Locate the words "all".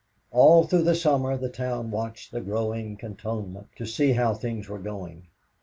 0.31-0.63